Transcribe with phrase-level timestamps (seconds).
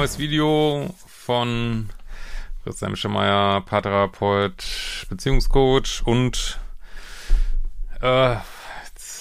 [0.00, 1.90] Neues Video von
[2.64, 4.64] Christian Schemeier, Paartherapeut,
[5.10, 6.58] Beziehungscoach und
[8.00, 8.36] äh,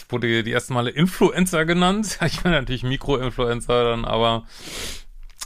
[0.07, 2.19] wurde die ersten Male Influencer genannt.
[2.25, 4.45] Ich bin natürlich Mikroinfluencer dann, aber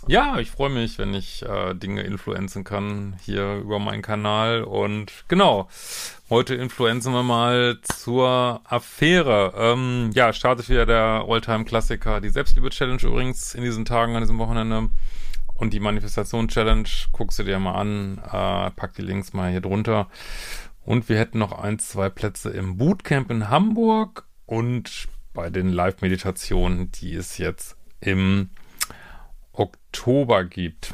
[0.07, 4.63] ja, ich freue mich, wenn ich äh, Dinge influenzen kann hier über meinen Kanal.
[4.63, 5.69] Und genau,
[6.29, 9.53] heute influenzen wir mal zur Affäre.
[9.55, 14.89] Ähm, ja, startet wieder der Alltime-Klassiker, die Selbstliebe-Challenge übrigens in diesen Tagen, an diesem Wochenende.
[15.55, 20.09] Und die Manifestation-Challenge, guckst du dir mal an, äh, pack die Links mal hier drunter.
[20.85, 26.91] Und wir hätten noch ein, zwei Plätze im Bootcamp in Hamburg und bei den Live-Meditationen,
[26.91, 28.49] die es jetzt im
[29.53, 30.93] Oktober gibt.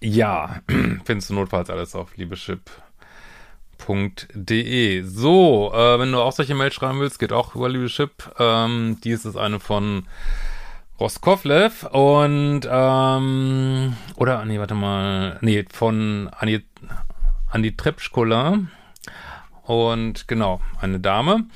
[0.00, 0.62] Ja,
[1.04, 2.72] findest du notfalls alles auf liebeschip.de.
[5.02, 8.34] So, äh, wenn du auch solche Mails schreiben willst, geht auch über Liebeschip.
[8.38, 10.08] Ähm, dies ist eine von
[10.98, 16.64] Roskovlev und ähm, oder nee, warte mal, nee, von Anni,
[17.50, 18.58] Andi Trepschkola
[19.64, 21.46] und genau, eine Dame.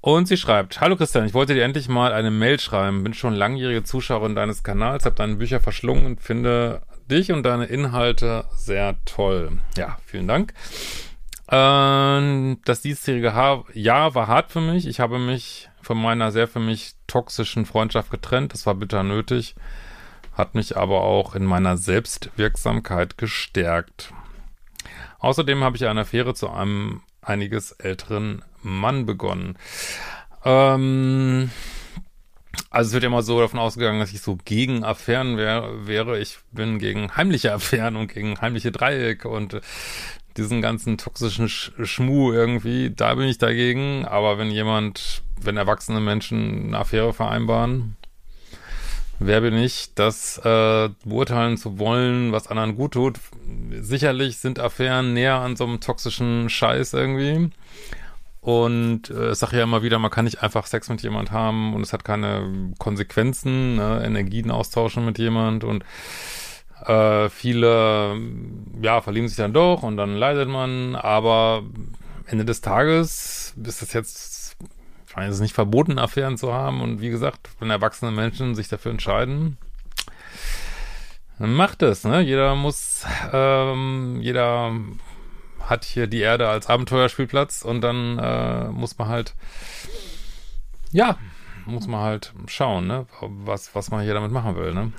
[0.00, 3.02] Und sie schreibt, Hallo Christian, ich wollte dir endlich mal eine Mail schreiben.
[3.02, 7.66] Bin schon langjährige Zuschauerin deines Kanals, habe deine Bücher verschlungen und finde dich und deine
[7.66, 9.58] Inhalte sehr toll.
[9.76, 10.54] Ja, vielen Dank.
[11.50, 13.32] Ähm, das diesjährige
[13.72, 14.86] Jahr war hart für mich.
[14.86, 18.52] Ich habe mich von meiner sehr für mich toxischen Freundschaft getrennt.
[18.52, 19.56] Das war bitter nötig,
[20.32, 24.12] hat mich aber auch in meiner Selbstwirksamkeit gestärkt.
[25.18, 29.56] Außerdem habe ich eine Affäre zu einem einiges älteren Mann begonnen.
[30.44, 31.50] Ähm,
[32.70, 36.18] also es wird ja immer so davon ausgegangen, dass ich so gegen Affären wär, wäre.
[36.18, 39.60] Ich bin gegen heimliche Affären und gegen heimliche Dreiecke und
[40.36, 44.04] diesen ganzen toxischen Sch Schmuh irgendwie, da bin ich dagegen.
[44.04, 47.96] Aber wenn jemand, wenn erwachsene Menschen eine Affäre vereinbaren,
[49.18, 53.18] wer bin ich, das äh, beurteilen zu wollen, was anderen gut tut.
[53.80, 57.50] Sicherlich sind Affären näher an so einem toxischen Scheiß irgendwie.
[58.48, 61.82] Und äh, sage ja immer wieder, man kann nicht einfach Sex mit jemand haben und
[61.82, 64.02] es hat keine Konsequenzen, ne?
[64.02, 65.84] Energien austauschen mit jemand und
[66.86, 68.16] äh, viele,
[68.80, 71.62] ja, verlieben sich dann doch und dann leidet man, aber
[72.24, 74.56] Ende des Tages ist das jetzt,
[75.06, 78.54] ich meine, es ist nicht verboten, Affären zu haben und wie gesagt, wenn erwachsene Menschen
[78.54, 79.58] sich dafür entscheiden,
[81.38, 82.22] dann macht es, ne?
[82.22, 84.72] Jeder muss, ähm, jeder
[85.68, 89.34] hat hier die Erde als Abenteuerspielplatz und dann äh, muss man halt,
[90.92, 91.16] ja,
[91.66, 94.92] muss man halt schauen, ne, was, was man hier damit machen will, ne.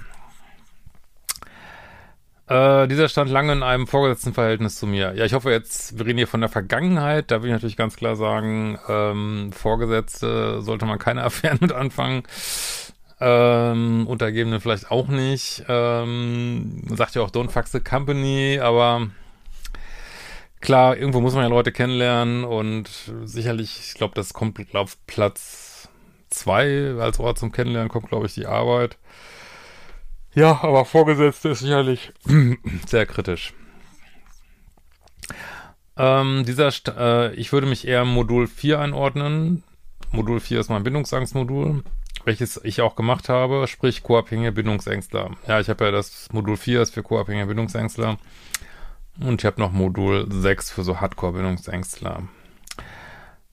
[2.50, 5.14] Äh, dieser stand lange in einem vorgesetzten Verhältnis zu mir.
[5.14, 7.30] Ja, ich hoffe jetzt, wir reden hier von der Vergangenheit.
[7.30, 12.24] Da will ich natürlich ganz klar sagen, ähm, Vorgesetzte sollte man keine Affären mit anfangen.
[13.22, 15.64] Ähm, Untergebene vielleicht auch nicht.
[15.68, 19.10] Ähm, sagt ja auch Don't fuck the company, aber
[20.62, 22.90] klar, irgendwo muss man ja Leute kennenlernen und
[23.24, 25.90] sicherlich, ich glaube, das kommt auf Platz
[26.30, 28.98] zwei als Ort zum Kennenlernen, kommt, glaube ich, die Arbeit.
[30.34, 32.12] Ja, aber Vorgesetzte ist sicherlich
[32.88, 33.54] sehr kritisch.
[35.98, 39.64] Ähm, dieser, St äh, ich würde mich eher Modul 4 einordnen.
[40.12, 41.84] Modul 4 ist mein Bindungsangstmodul,
[42.24, 45.32] welches ich auch gemacht habe, sprich co-abhängige Bindungsängstler.
[45.48, 48.18] Ja, ich habe ja das Modul 4 ist für co-abhängige Bindungsängstler.
[49.22, 52.24] Und ich habe noch Modul 6 für so Hardcore-Bindungsängstler.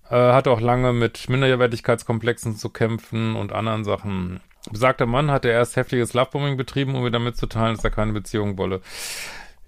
[0.09, 4.41] Äh, hatte auch lange mit Minderwertigkeitskomplexen zu kämpfen und anderen Sachen.
[4.71, 8.12] Besagter Mann hatte erst heftiges Lovebombing betrieben, um mir damit zu teilen, dass er keine
[8.12, 8.81] Beziehung wolle.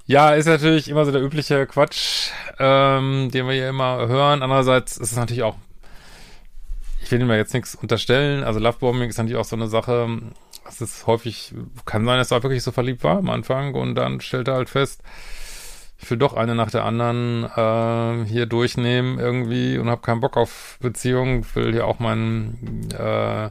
[0.07, 4.43] Ja, ist natürlich immer so der übliche Quatsch, ähm, den wir hier immer hören.
[4.43, 5.57] Andererseits ist es natürlich auch,
[7.03, 8.45] ich will ihm ja jetzt nichts unterstellen.
[8.45, 10.09] Also Lovebombing ist natürlich auch so eine Sache,
[10.69, 14.21] es ist häufig, kann sein, dass er wirklich so verliebt war am Anfang und dann
[14.21, 15.03] stellt er halt fest,
[16.01, 20.37] ich will doch eine nach der anderen äh, hier durchnehmen irgendwie und habe keinen Bock
[20.37, 23.51] auf Beziehungen, will hier auch mein, äh,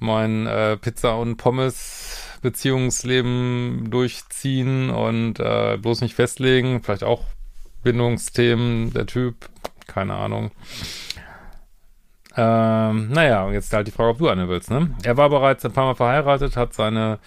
[0.00, 7.24] mein äh, Pizza und Pommes Beziehungsleben durchziehen und äh, bloß nicht festlegen, vielleicht auch
[7.82, 9.48] Bindungsthemen, der Typ,
[9.86, 10.50] keine Ahnung.
[12.36, 14.94] Ähm, naja, jetzt halt die Frage, ob du eine willst, ne?
[15.04, 17.18] Er war bereits ein paar Mal verheiratet, hat seine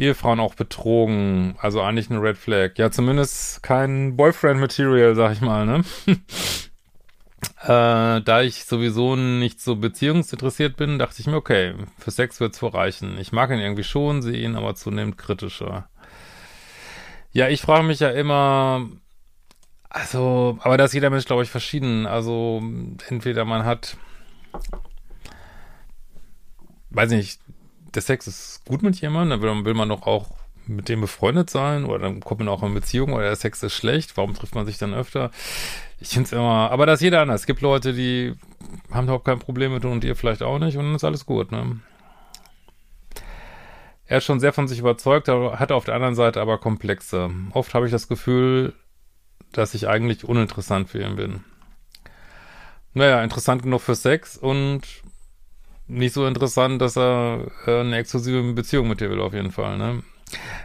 [0.00, 1.56] Ehefrauen auch betrogen.
[1.58, 2.72] Also eigentlich eine Red Flag.
[2.76, 5.84] Ja, zumindest kein Boyfriend-Material, sag ich mal, ne?
[7.62, 12.62] äh, da ich sowieso nicht so beziehungsinteressiert bin, dachte ich mir, okay, für Sex wird's
[12.62, 13.18] wohl reichen.
[13.18, 15.88] Ich mag ihn irgendwie schon, sehe ihn aber zunehmend kritischer.
[17.32, 18.88] Ja, ich frage mich ja immer,
[19.90, 22.06] also, aber da ist jeder Mensch, glaube ich, verschieden.
[22.06, 22.62] Also,
[23.08, 23.96] entweder man hat,
[26.90, 27.40] weiß nicht,
[27.94, 30.28] der Sex ist gut mit jemandem, dann will man doch auch
[30.66, 33.74] mit dem befreundet sein oder dann kommt man auch in Beziehung oder der Sex ist
[33.74, 35.30] schlecht, warum trifft man sich dann öfter?
[35.98, 37.40] Ich finde es immer, aber das ist jeder anders.
[37.40, 38.34] Es gibt Leute, die
[38.90, 41.50] haben überhaupt kein Problem mit und ihr vielleicht auch nicht und dann ist alles gut,
[41.50, 41.80] ne?
[44.06, 47.30] Er ist schon sehr von sich überzeugt, hat auf der anderen Seite aber Komplexe.
[47.52, 48.74] Oft habe ich das Gefühl,
[49.52, 51.44] dass ich eigentlich uninteressant für ihn bin.
[52.92, 54.82] Naja, interessant genug für Sex und
[55.90, 59.76] nicht so interessant, dass er äh, eine exklusive Beziehung mit dir will, auf jeden Fall,
[59.76, 60.02] ne?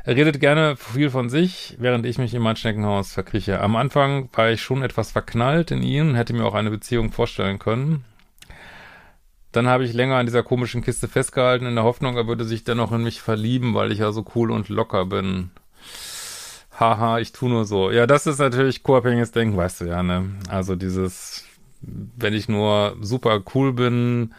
[0.04, 3.60] Er redet gerne viel von sich, während ich mich in mein Schneckenhaus verkrieche.
[3.62, 7.12] Am Anfang war ich schon etwas verknallt in ihn und hätte mir auch eine Beziehung
[7.12, 8.06] vorstellen können.
[9.52, 12.64] Dann habe ich länger an dieser komischen Kiste festgehalten, in der Hoffnung, er würde sich
[12.64, 15.50] dennoch in mich verlieben, weil ich ja so cool und locker bin.
[16.78, 17.90] Haha, ich tu nur so.
[17.90, 20.30] Ja, das ist natürlich co-abhängiges Denken, weißt du ja, ne?
[20.50, 21.46] Also dieses,
[21.82, 24.34] wenn ich nur super cool bin,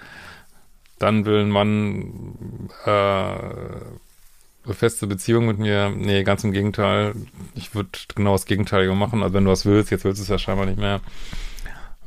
[0.99, 2.91] dann will ein Mann äh,
[4.67, 5.91] eine feste Beziehung mit mir.
[5.91, 7.15] Nee, ganz im Gegenteil.
[7.55, 9.23] Ich würde genau das Gegenteilige machen.
[9.23, 11.01] Also wenn du was willst, jetzt willst du es ja scheinbar nicht mehr,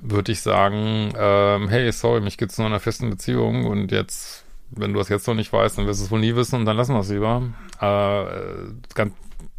[0.02, 4.44] würde ich sagen, ähm, hey, sorry, mich gibt's nur in einer festen Beziehung und jetzt,
[4.72, 6.66] wenn du das jetzt noch nicht weißt, dann wirst du es wohl nie wissen und
[6.66, 7.44] dann lassen wir es lieber.
[7.80, 9.14] Äh, ganz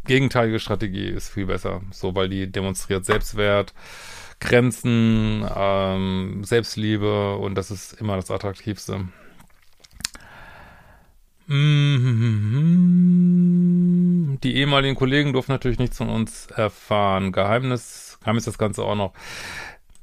[0.05, 1.81] gegenteilige Strategie ist viel besser.
[1.91, 3.73] So, weil die demonstriert Selbstwert,
[4.39, 9.05] Grenzen, ähm, Selbstliebe und das ist immer das Attraktivste.
[11.51, 12.79] Mhm.
[14.41, 17.33] Die ehemaligen Kollegen durften natürlich nichts von uns erfahren.
[17.33, 19.11] Geheimnis, Geheimnis das Ganze auch noch.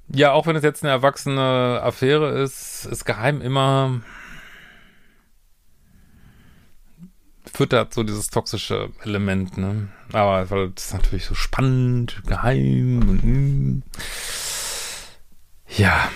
[0.08, 4.02] Ja, auch wenn es jetzt eine erwachsene Affäre ist, ist geheim immer
[7.52, 9.88] füttert so dieses toxische Element, ne?
[10.12, 13.82] Aber weil das ist natürlich so spannend, geheim und, mm.
[15.76, 16.10] ja.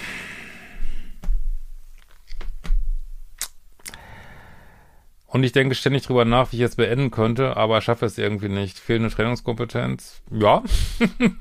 [5.33, 8.51] Und ich denke ständig drüber nach, wie ich es beenden könnte, aber schaffe es irgendwie
[8.51, 8.79] nicht.
[8.79, 10.21] Fehlende Trainingskompetenz?
[10.31, 10.63] Ja,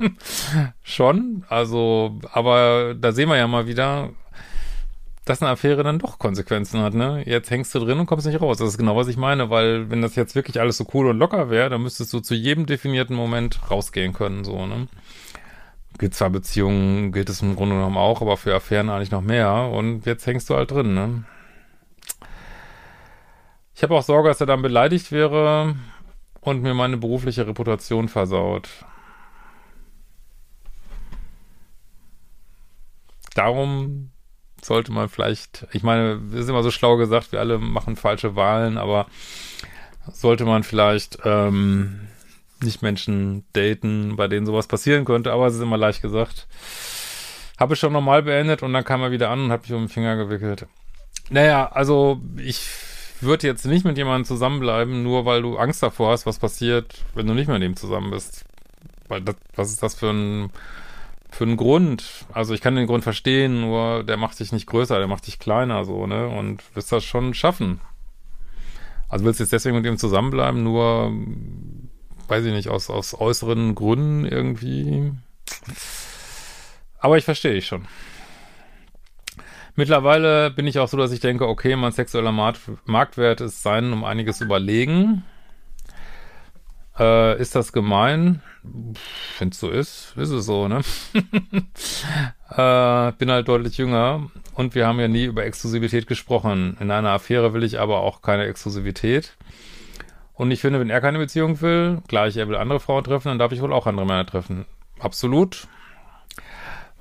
[0.81, 1.43] schon.
[1.49, 4.11] Also, aber da sehen wir ja mal wieder,
[5.25, 7.23] dass eine Affäre dann doch Konsequenzen hat, ne?
[7.25, 8.59] Jetzt hängst du drin und kommst nicht raus.
[8.59, 11.17] Das ist genau, was ich meine, weil wenn das jetzt wirklich alles so cool und
[11.17, 14.87] locker wäre, dann müsstest du zu jedem definierten Moment rausgehen können, so, ne?
[15.99, 19.69] Gilt zwar Beziehungen, gilt es im Grunde genommen auch, aber für Affären eigentlich noch mehr.
[19.69, 21.25] Und jetzt hängst du halt drin, ne?
[23.81, 25.75] Ich habe auch Sorge, dass er dann beleidigt wäre
[26.41, 28.69] und mir meine berufliche Reputation versaut.
[33.33, 34.11] Darum
[34.61, 38.35] sollte man vielleicht, ich meine, es ist immer so schlau gesagt, wir alle machen falsche
[38.35, 39.07] Wahlen, aber
[40.13, 42.01] sollte man vielleicht ähm,
[42.61, 46.47] nicht Menschen daten, bei denen sowas passieren könnte, aber es ist immer leicht gesagt.
[47.57, 49.85] Habe ich schon normal beendet und dann kam er wieder an und hat mich um
[49.85, 50.67] den Finger gewickelt.
[51.31, 52.69] Naja, also ich
[53.21, 57.27] würde jetzt nicht mit jemandem zusammenbleiben, nur weil du Angst davor hast, was passiert, wenn
[57.27, 58.45] du nicht mehr mit ihm zusammen bist.
[59.07, 60.51] Weil das, was ist das für ein,
[61.29, 62.25] für ein Grund?
[62.31, 65.39] Also ich kann den Grund verstehen, nur der macht dich nicht größer, der macht dich
[65.39, 66.27] kleiner, so, ne?
[66.27, 67.81] Und wirst das schon schaffen.
[69.09, 71.11] Also willst du jetzt deswegen mit ihm zusammenbleiben, nur,
[72.29, 75.11] weiß ich nicht, aus, aus äußeren Gründen irgendwie.
[76.99, 77.87] Aber ich verstehe dich schon.
[79.75, 84.03] Mittlerweile bin ich auch so, dass ich denke, okay, mein sexueller Marktwert ist sein um
[84.03, 85.23] einiges überlegen.
[86.99, 88.41] Äh, ist das gemein?
[89.39, 90.81] Wenn es so ist, ist es so, ne?
[92.49, 96.77] äh, bin halt deutlich jünger und wir haben ja nie über Exklusivität gesprochen.
[96.79, 99.35] In einer Affäre will ich aber auch keine Exklusivität.
[100.33, 103.39] Und ich finde, wenn er keine Beziehung will, gleich er will andere Frauen treffen, dann
[103.39, 104.65] darf ich wohl auch andere Männer treffen.
[104.99, 105.67] Absolut.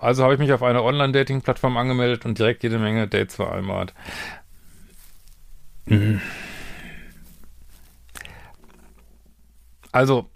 [0.01, 3.93] Also habe ich mich auf eine Online-Dating-Plattform angemeldet und direkt jede Menge Dates vereinbart.
[5.85, 6.21] Mhm.
[9.93, 10.31] Also,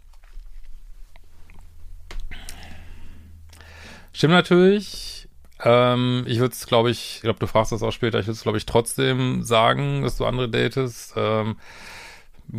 [4.12, 5.28] stimmt natürlich.
[5.62, 8.36] Ähm, ich würde es, glaube ich, ich glaube, du fragst das auch später, ich würde
[8.36, 11.14] es, glaube ich, trotzdem sagen, dass du andere datest.
[11.16, 11.56] Ähm,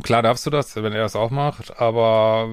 [0.04, 2.50] Klar darfst du das, wenn er das auch macht, aber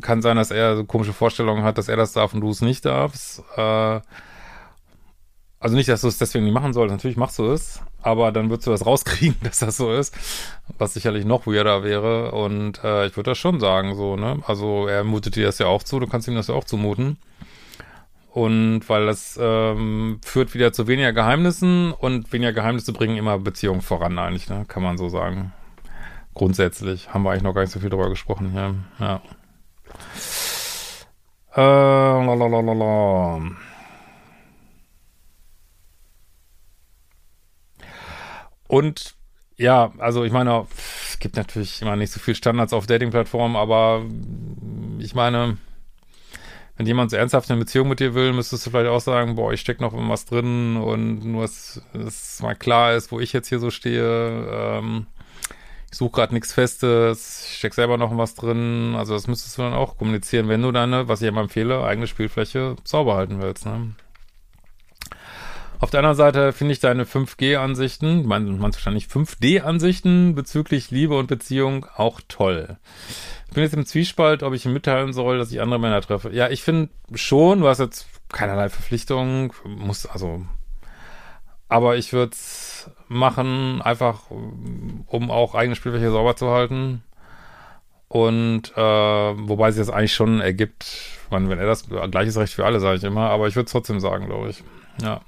[0.00, 2.60] kann sein, dass er so komische Vorstellungen hat, dass er das darf und du es
[2.60, 3.42] nicht darfst.
[3.56, 4.00] Äh,
[5.62, 8.50] also nicht, dass du es deswegen nicht machen sollst, natürlich machst du es, aber dann
[8.50, 10.12] würdest du das rauskriegen, dass das so ist,
[10.76, 14.42] was sicherlich noch weirder wäre und äh, ich würde das schon sagen, so, ne?
[14.46, 17.18] Also er mutet dir das ja auch zu, du kannst ihm das ja auch zumuten.
[18.32, 23.82] Und weil das ähm, führt wieder zu weniger Geheimnissen und weniger Geheimnisse bringen immer Beziehungen
[23.82, 24.64] voran eigentlich, ne?
[24.66, 25.52] Kann man so sagen.
[26.34, 28.74] Grundsätzlich haben wir eigentlich noch gar nicht so viel drüber gesprochen hier.
[28.98, 29.20] Ja.
[31.54, 31.60] Äh,
[32.26, 33.50] lalalala.
[38.66, 39.14] Und
[39.58, 40.66] ja, also ich meine,
[41.06, 44.02] es gibt natürlich immer nicht so viel Standards auf Dating-Plattformen, aber
[44.98, 45.58] ich meine,
[46.76, 49.52] wenn jemand so ernsthaft eine Beziehung mit dir will, müsstest du vielleicht auch sagen, boah,
[49.52, 53.48] ich steck noch was drin und nur, dass es mal klar ist, wo ich jetzt
[53.48, 54.48] hier so stehe.
[54.50, 55.06] Ähm,
[55.92, 58.94] ich suche gerade nichts Festes, ich steck selber noch was drin.
[58.96, 62.06] Also das müsstest du dann auch kommunizieren, wenn du deine, was ich immer empfehle, eigene
[62.06, 63.66] Spielfläche sauber halten willst.
[63.66, 63.94] Ne?
[65.80, 71.26] Auf der anderen Seite finde ich deine 5G-Ansichten, man, man wahrscheinlich 5D-Ansichten bezüglich Liebe und
[71.26, 72.78] Beziehung auch toll.
[73.48, 76.30] Ich bin jetzt im Zwiespalt, ob ich ihm mitteilen soll, dass ich andere Männer treffe.
[76.32, 80.46] Ja, ich finde schon, du hast jetzt keinerlei Verpflichtungen, muss, also,
[81.72, 87.02] aber ich würde es machen, einfach, um auch eigene Spielfläche sauber zu halten.
[88.08, 90.84] Und äh, wobei sich das eigentlich schon ergibt,
[91.30, 93.72] man, wenn er das gleiches Recht für alle, sage ich immer, aber ich würde es
[93.72, 94.62] trotzdem sagen, glaube ich.
[95.02, 95.22] Ja.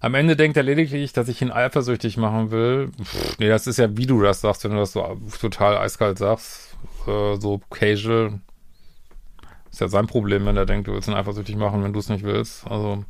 [0.00, 2.90] Am Ende denkt er lediglich, dass ich ihn eifersüchtig machen will.
[3.02, 6.16] Pff, nee, das ist ja, wie du das sagst, wenn du das so total eiskalt
[6.16, 6.76] sagst.
[7.06, 8.40] Äh, so casual.
[9.70, 12.08] Ist ja sein Problem, wenn er denkt, du willst ihn eifersüchtig machen, wenn du es
[12.08, 12.66] nicht willst.
[12.66, 13.04] Also,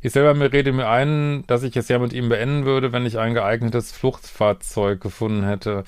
[0.00, 3.06] ich selber mir rede mir ein, dass ich es ja mit ihm beenden würde, wenn
[3.06, 5.84] ich ein geeignetes Fluchtfahrzeug gefunden hätte.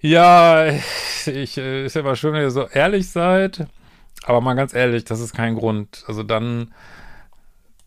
[0.00, 0.66] Ja,
[1.26, 3.66] ich, äh, ist ja mal schön, wenn ihr so ehrlich seid.
[4.24, 6.04] Aber mal ganz ehrlich, das ist kein Grund.
[6.06, 6.72] Also dann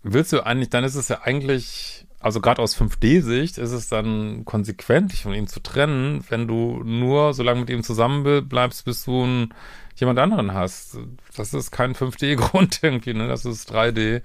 [0.03, 4.45] willst du eigentlich, dann ist es ja eigentlich, also gerade aus 5D-Sicht ist es dann
[4.45, 8.85] konsequent, dich von ihm zu trennen, wenn du nur so lange mit ihm zusammen bleibst,
[8.85, 9.53] bis du einen,
[9.95, 10.97] jemand anderen hast.
[11.35, 13.27] Das ist kein 5D-Grund irgendwie, ne?
[13.27, 14.21] Das ist 3D.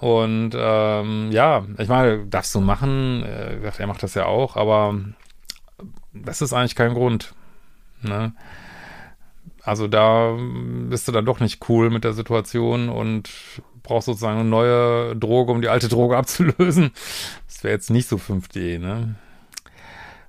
[0.00, 4.94] Und ähm, ja, ich meine, darfst du machen, äh, er macht das ja auch, aber
[6.12, 7.34] das ist eigentlich kein Grund.
[8.02, 8.34] Ne?
[9.62, 13.30] Also da bist du dann doch nicht cool mit der Situation und
[13.82, 16.90] brauchst sozusagen eine neue Droge, um die alte Droge abzulösen.
[17.46, 19.14] Das wäre jetzt nicht so 5D, ne?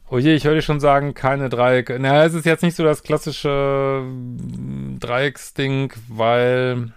[0.10, 2.00] Oh je, ich höre dir schon sagen, keine Dreiecke.
[2.00, 4.06] Naja, es ist jetzt nicht so das klassische
[5.00, 6.94] Dreiecksding, weil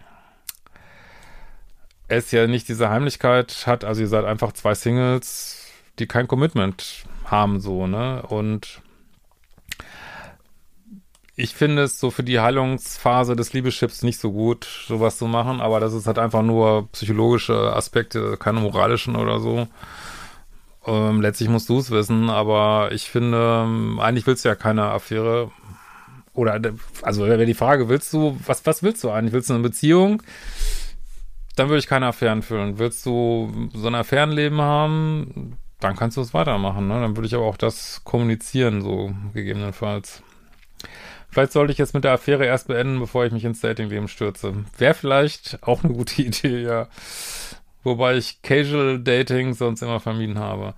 [2.10, 3.84] es ja nicht diese Heimlichkeit hat.
[3.84, 5.66] Also ihr seid einfach zwei Singles,
[5.98, 8.22] die kein Commitment haben, so, ne?
[8.28, 8.82] Und
[11.36, 15.60] ich finde es so für die Heilungsphase des Liebeschips nicht so gut, sowas zu machen,
[15.60, 19.66] aber das ist halt einfach nur psychologische Aspekte, keine moralischen oder so.
[20.86, 23.66] Ähm, letztlich musst du es wissen, aber ich finde,
[24.00, 25.50] eigentlich willst du ja keine Affäre.
[26.34, 26.60] Oder,
[27.02, 29.32] also wäre die Frage, willst du, was, was willst du eigentlich?
[29.32, 30.22] Willst du eine Beziehung?
[31.56, 32.78] Dann würde ich keine Affären führen.
[32.78, 35.58] Willst du so ein Affärenleben haben?
[35.80, 37.00] Dann kannst du es weitermachen, ne?
[37.00, 40.22] Dann würde ich aber auch das kommunizieren, so gegebenenfalls.
[41.30, 44.64] Vielleicht sollte ich jetzt mit der Affäre erst beenden, bevor ich mich ins Datingleben stürze.
[44.78, 46.88] Wäre vielleicht auch eine gute Idee, ja.
[47.82, 50.74] Wobei ich Casual Dating sonst immer vermieden habe.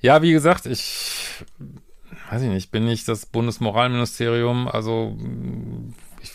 [0.00, 1.44] Ja, wie gesagt, ich
[2.30, 5.16] weiß ich nicht, bin nicht das Bundesmoralministerium, also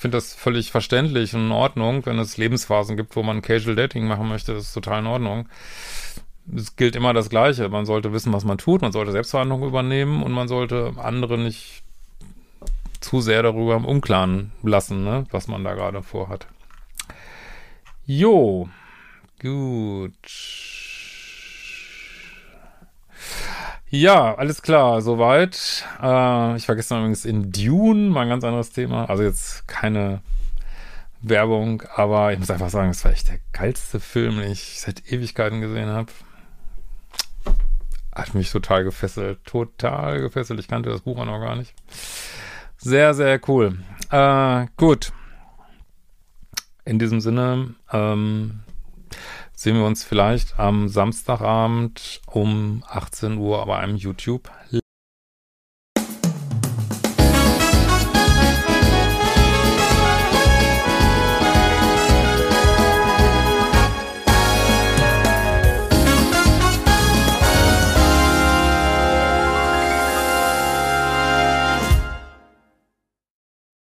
[0.03, 4.05] finde das völlig verständlich und in Ordnung, wenn es Lebensphasen gibt, wo man Casual Dating
[4.05, 5.47] machen möchte, ist total in Ordnung.
[6.53, 7.69] Es gilt immer das Gleiche.
[7.69, 11.83] Man sollte wissen, was man tut, man sollte Selbstverhandlung übernehmen und man sollte andere nicht
[12.99, 16.47] zu sehr darüber im Unklaren lassen, ne, was man da gerade vorhat.
[18.05, 18.67] Jo,
[19.41, 20.11] gut.
[23.95, 25.85] Ja, alles klar, soweit.
[26.01, 29.07] Äh, ich vergesse übrigens in Dune, mal ein ganz anderes Thema.
[29.07, 30.23] Also jetzt keine
[31.21, 35.11] Werbung, aber ich muss einfach sagen, es war echt der geilste Film, den ich seit
[35.11, 36.11] Ewigkeiten gesehen habe.
[38.11, 40.59] Hat mich total gefesselt, total gefesselt.
[40.59, 41.75] Ich kannte das Buch auch noch gar nicht.
[42.77, 43.77] Sehr, sehr cool.
[44.09, 45.13] Äh, gut.
[46.83, 48.61] In diesem Sinne ähm,
[49.63, 54.51] sehen wir uns vielleicht am Samstagabend um 18 Uhr bei einem YouTube